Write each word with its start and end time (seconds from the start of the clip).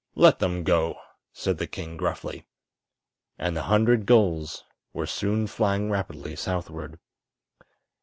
"Let 0.15 0.39
them 0.39 0.63
go!" 0.63 0.95
said 1.31 1.59
the 1.59 1.67
king, 1.67 1.95
gruffly. 1.95 2.47
And 3.37 3.55
the 3.55 3.61
hundred 3.69 4.07
gulls 4.07 4.63
were 4.93 5.05
soon 5.05 5.45
flying 5.45 5.91
rapidly 5.91 6.35
southward. 6.35 6.97